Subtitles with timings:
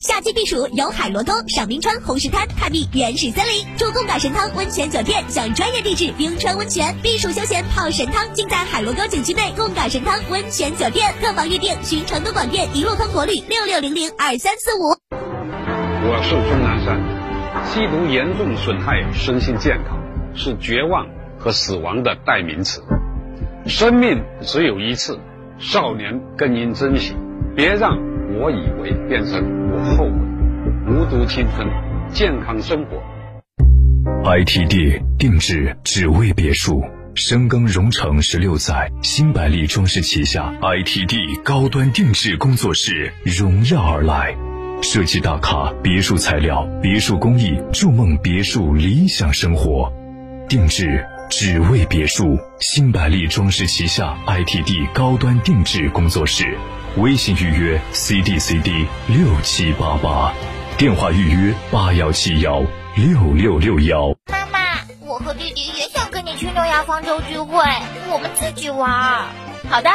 [0.00, 11.12] 夏季避暑游海螺沟、赏冰川、红石滩、探秘原始森林，住贡嘎神汤温泉酒店，享专业地质冰川温泉，避暑休闲泡神汤，尽在海螺沟景区内贡嘎神汤温泉酒店。
[11.20, 14.94] 客房预订寻成都广电一路通国旅六六零零二三四五。
[15.10, 19.98] 我是钟南山，吸毒严重损害身心健康，
[20.36, 21.08] 是绝望
[21.40, 22.84] 和死亡的代名词。
[23.66, 25.18] 生命只有一次，
[25.58, 27.16] 少年更应珍惜，
[27.56, 27.98] 别让
[28.30, 30.12] 我以为变成我后悔。
[30.86, 31.66] 无毒青春，
[32.12, 33.02] 健康生活。
[34.24, 36.82] ITD 定制只为别墅，
[37.14, 44.34] 深耕荣城十六载，新百利装饰旗下 ITD 高端定制工作室荣耀而来，
[44.82, 49.90] 设计大咖，别墅材料，别墅工艺，筑梦别墅理想生活，
[50.48, 56.56] 定制只为别墅，新百利装饰旗下 ITD 高端定制工作室，
[57.00, 60.32] 微信预约 CDCD 六七八八，
[60.76, 62.60] 电话预约八幺七幺
[62.96, 64.08] 六六六幺。
[64.28, 67.62] 妈妈，我和弟弟也想跟你去诺亚方舟聚会，
[68.10, 69.26] 我们自己玩。
[69.70, 69.90] 好的。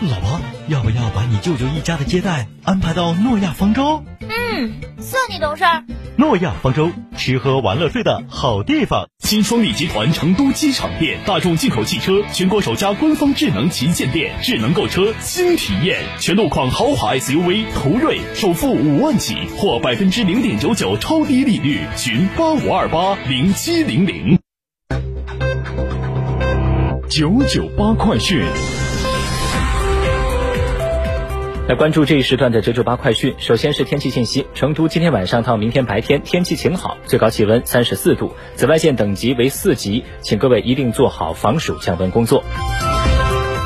[0.00, 4.02] 老婆，要不要把你舅舅一家的接待安排到诺亚方舟？
[4.30, 5.82] 嗯，算你懂事儿。
[6.16, 9.08] 诺亚方舟，吃喝玩乐睡的好地方。
[9.18, 24.38] 新双利集团成都机场店，大众进口汽车全国首家官方智能旗舰店，智能购车新体验，全路况豪华 SUV 途锐，首付五万起或百分之零点九九超低利率，寻八五二八零七零零。
[27.08, 28.44] 九九八快讯。
[31.70, 33.32] 来关注这一时段的九九八快讯。
[33.38, 42.42] 首先是天气信息：成都今天晚上到明天白天天气晴好，最高气温三十四度，紫外线等级为四级，请各位一定做好防暑降温工作。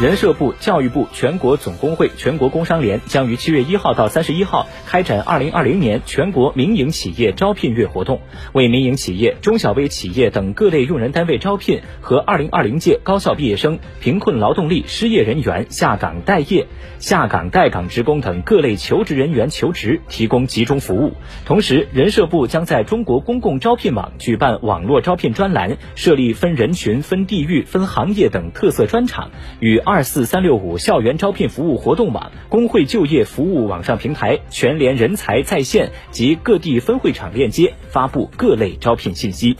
[0.00, 8.22] 人社部、教育部、全国总工会、全国工商联将于七月一号到三十一号开展二零二零年全国民营企业招聘月活动，
[8.54, 16.66] 为民营企业、中小微企业等各类用人单位招聘和二零二零届高校毕业生、贫困劳动力失业人员下岗待业、
[16.98, 21.12] 下岗待岗职工等各类求职人员求职提供集中服务。
[21.44, 39.56] 同时，人社部将在中国公共招聘网举办网络招聘专栏，设立分人群、分地域、分行业等特色专场，与二四三六五校园招聘服务活动网、工会就业服务网上平台、全联人才在线及各地分会场链接发布各类招聘信息。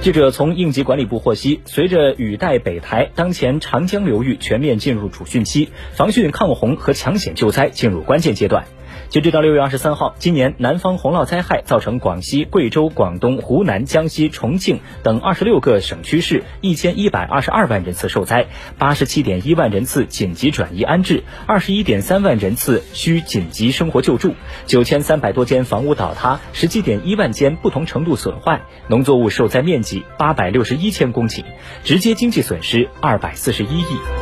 [0.00, 8.64] 记者从应急管理部获悉，随着雨带北抬，当前长江流域全面进入主汛期，防汛抗洪和抢险救灾进入关键阶段。
[9.08, 24.34] 截止到六月二十三号，今年南方洪涝灾害造成广西、贵州、广东、湖南、江西、重庆等二十六个省区市一千一百二十二万人次受灾，八十七点一万人次紧急转移安置，二十一点三万人次需紧急生活救助，
[24.66, 31.44] 九千三百多间房屋倒塌，十七点一万间不同程度损坏，农作物受灾面积八百六十一千公顷，
[31.82, 34.17] 直接经济损失二百四十一亿。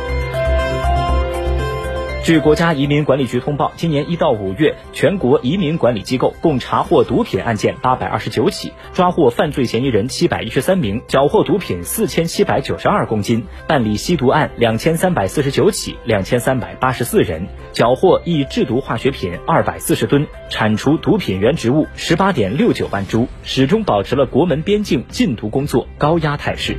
[2.27, 26.75] 据国家移民管理局通报，今年一到五月，全国移民管理机构共查获毒品案件八百二十九起，抓获犯罪嫌疑人七百一十三名，缴获毒品四千七百九十二公斤，办理吸毒案两千三百四十九起，两千三百八十四人，缴获易制毒化学品二百四十吨，铲除毒品原植物十八点六九万株，始终保持了国门边境禁毒工作高压态势。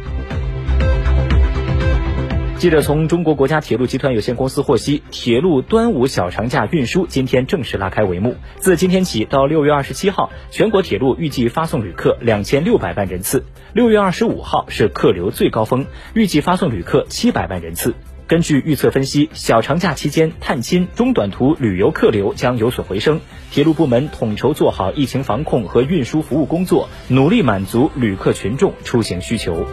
[2.59, 8.35] 记者从中国国家铁路集团有限公司获悉，铁路端午小长假运输今天正式拉开帷幕。
[8.59, 13.45] 自今天起到六月二十七号，全国铁路预计发送旅客两千六百万人次。
[13.75, 17.95] 六月二十五号是客流最高峰，预计发送旅客七百万人次。
[18.27, 23.21] 根据预测分析，小长假期间探亲、中短途旅游客流将有所回升。
[23.53, 29.65] 铁路部门统筹做好疫情防控和运输服务工作，努力满足旅客群众出行需求。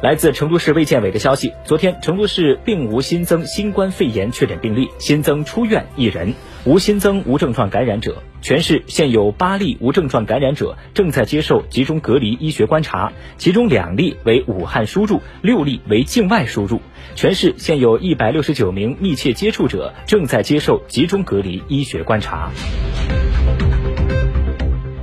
[0.00, 6.34] 来自成都市卫健委的消息，昨天成都市并无新增新冠肺炎确诊病例，新增出院一人，
[6.64, 8.22] 无新增无症状感染者。
[8.40, 16.80] 全市现有八例无症状感染者正在接受集中隔离医学观察，其中两例为武汉输入，六例为境外输入。
[17.16, 22.52] 全市现有一百六十九名密切接触者正在接受集中隔离医学观察。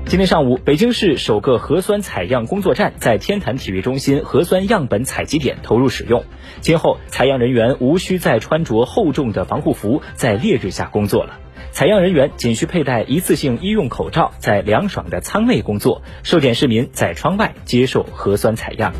[0.07, 6.23] 今天上午，北京市首个核酸采样工作站在天坛体育中心核酸样本采集点投入使用。
[6.61, 11.39] 今后，采样人员无需再穿着厚重的防护服在烈日下工作了。
[11.71, 18.93] 采样人员仅需佩戴一次性医用口罩，在凉爽的舱内工作；受检市民在窗外接受核酸采样。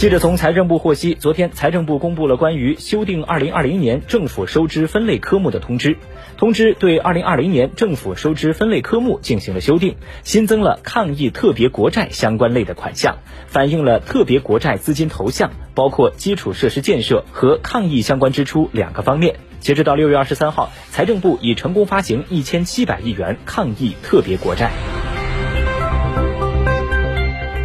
[0.00, 5.98] 记者从财政部获悉，昨天财政部公布了关于修订二零二零年政府收支分类科目的通知。
[6.38, 19.36] 通知对二零二零年政府收支分类科目进行了修订，新增了抗疫特别国债相关类的款项，反映了特别国债资金投向包括基础设施建设和抗疫相关支出两个方面。
[19.60, 24.70] 截止到六月二十三号，财政部已成功发行一千七百亿元抗疫特别国债。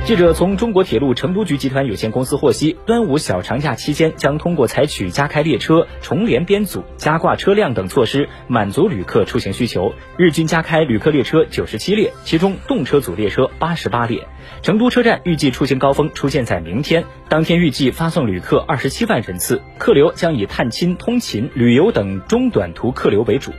[0.05, 9.91] 记者从中国铁路成都局集团有限公司获悉，端午小长假期间将通过采取加开列车、重联编组、加挂车辆等措施，满足旅客出行需求。
[10.15, 14.27] 日均加开旅客列车九十七列，其中动车组列车八十八列。
[14.61, 23.51] 成都车站预计出行高峰出现在明天，当天预计发送旅客二十七万人次，客流将以探亲、通勤、旅游等中短途客流为主。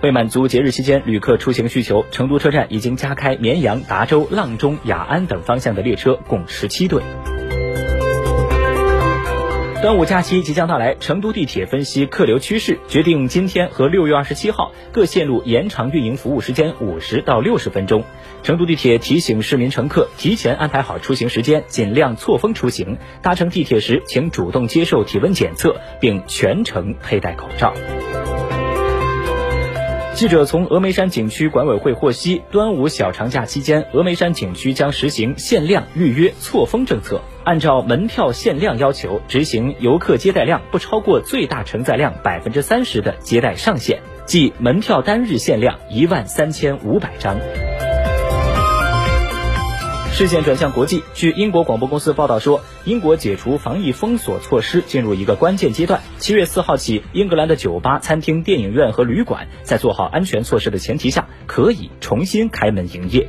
[0.00, 7.02] 为满足节日期间旅客出行需求，成都车站已经加开绵阳、达州、阆中、雅安等方向的列车，共十七对。
[9.82, 18.02] 端午假期即将到来，成都地铁分析客流趋势，决定今天和六月二十七号各线路延长运营服务时间五十到六十分钟。
[18.42, 22.96] 成都地铁提醒市民乘客提前安排好出行时间，尽量错峰出行。
[23.20, 27.74] 搭乘地铁时，请主动接受体温检测，并全程佩戴口罩。
[30.14, 47.36] 记者从峨眉山景区管委会获悉，端午小长假期间，峨眉山景区将实行限量预约错峰政策，按照门票限量要求，执行游客接待量不超过最大承载量百分之三十的接待上限，即门票单日限量一万三千五百张。
[50.16, 56.00] 视线转向国际，据英国广播公司报道说，英国解除防疫封锁措施进入一个关键阶段。
[56.18, 63.28] 七月四号起，英格兰的酒吧、餐厅、电影院和旅馆在做好安全措施的前提下，可以重新开门营业。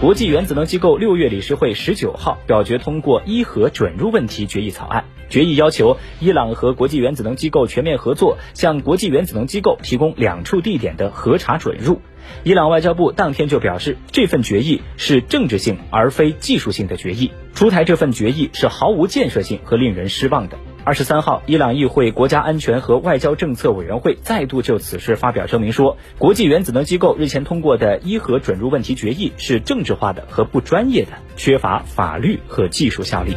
[0.00, 12.00] 国际原子能机构六月理事会十九号表决通过伊核准入问题决议草案，决议要求伊朗和国际原子能机构全面合作，向国际原子能机构提供两处地点的核查准入。
[12.44, 20.56] 伊朗外交部当天就表示，这份决议是政治性而非技术性的决议，出台这份决议是毫无建设性和令人失望的。
[20.90, 33.36] 二十三号，伊朗议会国家安全和外交政策委员会再度就此事发表声明说，国际原子能机构日前通过的伊核准入问题决议是政治化的和不专业的，缺乏法律和技术效力。